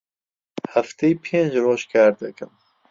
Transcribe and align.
هەفتەی 0.73 1.19
پێنج 1.23 1.53
ڕۆژ 1.65 1.81
کار 1.93 2.11
دەکەم. 2.23 2.51